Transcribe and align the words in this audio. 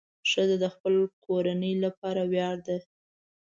ښځه 0.29 0.55
د 0.63 0.65
خپل 0.75 0.93
کورنۍ 1.25 1.73
لپاره 1.85 2.21
ویاړ 2.31 2.55
ده. 2.67 2.77